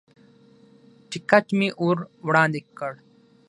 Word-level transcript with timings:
ټکټ 1.09 1.45
مې 1.57 1.67
ور 1.83 1.97
وړاندې 2.27 2.61
کړ. 2.77 2.93